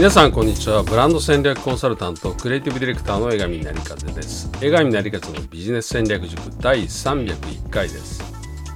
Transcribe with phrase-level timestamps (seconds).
[0.00, 0.82] 皆さんこんにちは。
[0.82, 4.50] ブランド戦略コンサルタントクリエイティブディレクターの江上成和です。
[4.62, 8.22] 江上成和のビジネス戦略塾第301回です。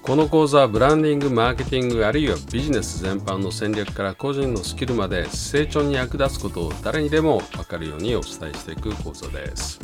[0.00, 9.80] この講座はブランディングマーケティングあるいはビジネス全般の戦略から個人のスキルまで成長に役立つことを誰にでも分かるようにお伝えしていく講座です。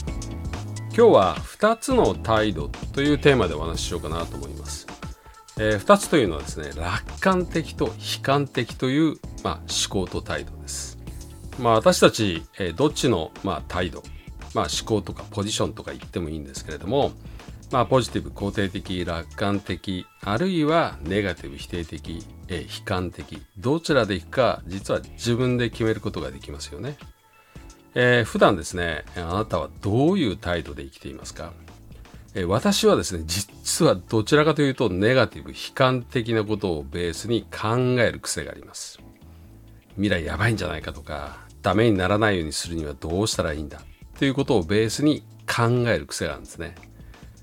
[0.96, 4.86] 今日は2つの態度というテーマでお話ししようかなと思います。
[5.58, 9.54] えー、2つというのはですね楽観的と悲観的という、まあ、
[9.88, 10.93] 思考と態度です。
[11.58, 14.02] まあ、私たち、えー、どっちの、まあ、態度、
[14.54, 17.12] まあ、思考とかポジションとか言ってもいいんですけれども、
[17.70, 26.96] まあ、ポジティブ肯定的楽観的あるいはネガティブ否定的、えー、悲観的どちらでいくか実は自分で決めることができますよね、
[27.94, 31.52] えー、普段ですねあなたはどういう態度で生きていますか、
[32.34, 39.00] えー、私はですね実はどちらかというとネガティブ悲観的なことをベースに考える癖があります。
[39.96, 43.80] 未来やばいんじゃないかとかダメにならないようにするにはどうしたらいいんだ？
[44.18, 46.76] ということをベースに考える癖があるんですね。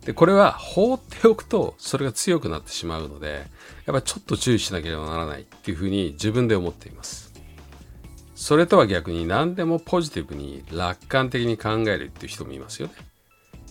[0.06, 3.46] で、これは放っておくとそれが強くなってしまうので、
[3.86, 7.34] やっぱちょっと注意しなければならないっていうふうに自分で思っています。
[8.36, 12.94] それとは逆に何でもポジティブに楽観的に考えるっていう人もいますよね。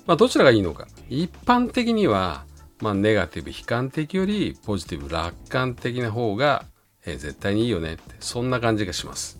[0.06, 0.88] まあどちらがいいのか。
[1.08, 2.44] 一般的には、
[2.80, 6.64] まあネガティブ悲観的よりポジティブ楽観的な方が、
[7.06, 9.39] え、絶対にいいよねって、そんな感じがします。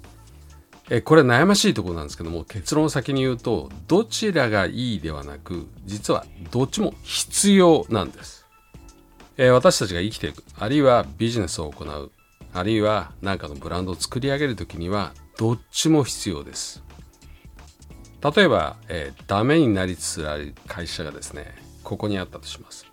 [0.91, 8.45] えこれ悩ましいところなんですけども結論を先に言うとどちらがいいではなく実はどっちも必要なんです、
[9.37, 10.45] え私たちが生きていく。
[10.59, 12.11] あるいはビジネスを行う。
[12.53, 16.83] あるいは何かのブランドを作り上げる時にはどっちも必要です。
[18.23, 22.85] 例えば、えー、ダメになりつつある会社がですねここにあったとします。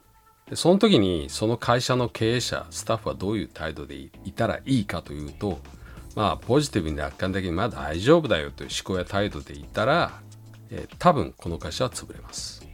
[0.49, 5.59] でその時にその会社の経営者スタッフはどういう態度でいたらいいかというと
[6.17, 10.19] まあポジティブに楽観的にまあ大丈夫だよという思考や態度でいたら、
[10.71, 12.65] えー、多分この会社は潰れます。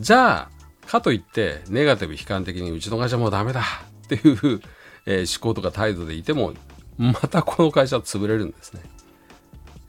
[0.00, 0.50] じゃあ
[0.86, 3.62] かといってネガティブ悲観的にうちの会社もうダメだ
[4.06, 4.62] っていう、
[5.04, 6.54] えー、思考とか態度でいても
[6.96, 8.80] またこの会社は潰れるんですね。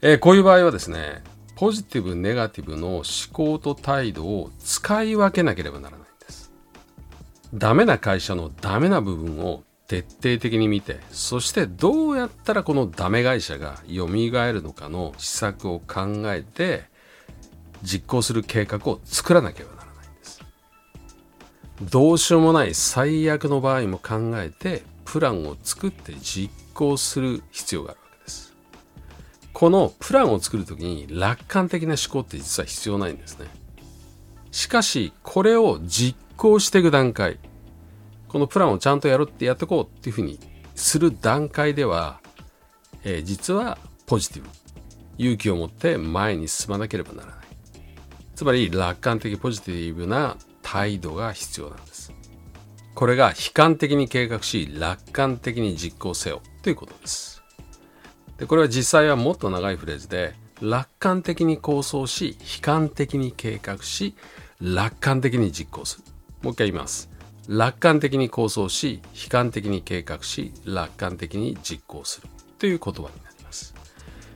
[0.02, 1.22] えー、こういう場合はですね
[1.56, 6.52] ポジティブネガティブの思考と態度を使い分けなければならないんです。
[7.54, 16.84] ダメな会社のダメな部分を徹底的に見てそしてどうやったらこのダメ会社が蘇るのかの施策を考えて
[17.82, 20.42] 実行する計画を作らなければならないんです。
[21.90, 28.54] どうしようもない最悪の場合も考えてプランを作って実行する必要があるわけです。
[29.54, 33.46] このプランを作る時に楽観的な思考って実は必要ないんですね。
[34.50, 37.38] しかしこれを実行していく段階。
[38.28, 40.38] このプランをちゃんとやるってやっていこうっていうふうに
[40.74, 42.20] する段階では、
[43.04, 44.48] えー、実はポジティブ。
[45.18, 47.36] 勇気を持って前に進まなければならない。
[48.36, 52.12] つまり楽観的ポジティブな態度が必要なんです。
[52.94, 57.42] これが悲観的に計画し楽観的に実行せよということです。
[58.38, 64.14] でこれは実際はもっと長いフレーズで楽観的に構想し悲観的に計画し
[64.60, 66.04] 楽観的に実行する。
[66.42, 67.17] もう一回言います。
[67.48, 72.28] 楽観的に構想し悲観的に計画し楽観的に実行する
[72.58, 73.74] という言葉になります、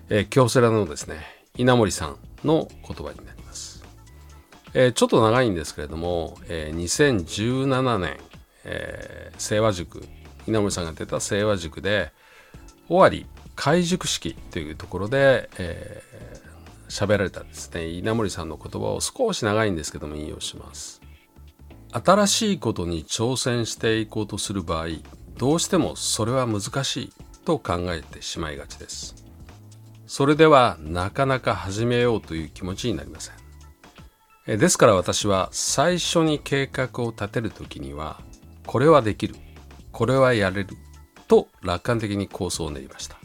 [0.09, 1.21] えー、京セラのですね
[1.57, 3.85] 稲森さんの言葉になります、
[4.73, 8.17] えー、ちょっと長いんですけれども、えー、2017年、
[8.65, 10.03] えー、清和塾
[10.47, 12.13] 稲森さんが出た清和塾で
[12.89, 17.87] 終わり開塾式というところで、えー、喋られたですね。
[17.87, 21.02] 稲森さんの言葉を少し長いんですけども引用します。
[21.93, 24.87] 新しいことに挑戦していこうとする場合
[25.37, 27.13] どうしてもそれは難しい
[27.45, 29.15] と考えてしまいがちです。
[30.07, 34.59] それではなかなか始めようという気持ちになりません。
[34.59, 38.21] ですから私は最初に計画を立てるときには
[38.67, 39.35] これはできる
[39.91, 40.77] これはやれる
[41.29, 43.19] と楽観的に構想を練りました。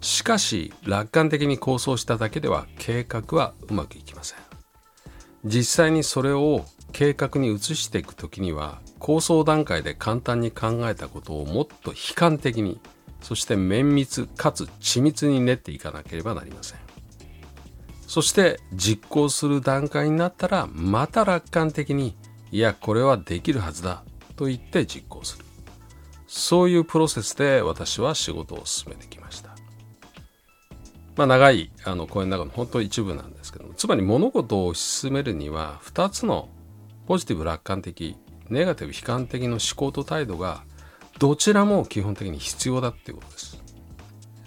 [0.00, 4.38] しかし楽観的に構想しただけでは計画はうまくいきません。
[5.44, 12.80] 実際にそれを計画に移していく時には構想段階で簡単に考えたことをもっと悲観的に
[13.22, 16.78] そして綿密かつ緻密に練っていかなければなりません。
[18.06, 22.16] そして実行する段階になったらまた楽観的に
[22.50, 24.02] いやこれはできるはずだ
[24.36, 25.44] と言って実行する。
[26.26, 29.50] そういうプロセスで私は仕事を進めてきました。
[31.16, 36.48] まあ長いあの講演の中の本当一部なんですけどもつまり物事を進めるには2つの
[37.10, 38.16] ポジティブ楽観的
[38.50, 40.62] ネガティブ悲観的の思考と態度が
[41.18, 43.60] どちらも基本的に必要だっていうことです。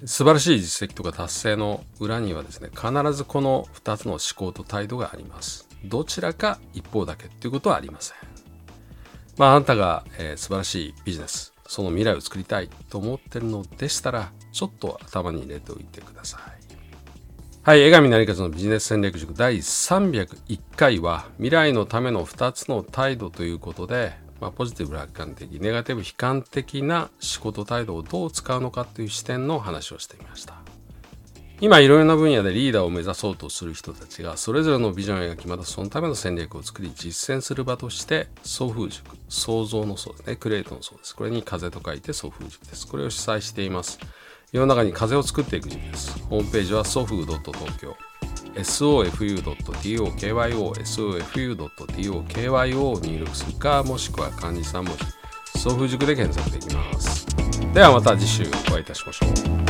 [0.05, 5.67] 素晴らしい実績とか達成の裏にはですね必ずこの2つの思考と態度があります。
[5.83, 8.15] どちらか一方だけっていうことはありません。
[9.37, 16.62] まああなたが、えー、素晴らしいビジネスその未来を作りたいと思ってるのでしたらちょっと頭に入れておいてください。
[17.65, 24.11] はい、江上成勝のビジネス戦略塾第301回は未来のための2つの態度ということで、
[24.41, 30.55] まあ、ポジティブ楽観的、ネガティブ悲観的な仕事態度をどう使うのかという視点の話をしてみました。
[31.61, 41.15] 今いろいろな分野でリーダーを目指そうとする人たちがそれぞれのビジョンを描きまたそのための戦略を作り実践する場として送風塾創造の層ですねクレートの層です。
[41.15, 42.85] これに風と書いて送風塾です。
[42.85, 43.99] これを主催しています。
[44.53, 46.19] 世の中に風を作っていく時期です。
[46.29, 47.95] ホームページは sofu.tokyo
[48.53, 50.13] sofu.tokyo
[51.65, 57.25] sofu.tokyo を入力するかもしくは漢字3文字送風塾で検索できます。
[57.73, 59.25] ではまた次週お会いいたしましょ
[59.59, 59.62] う。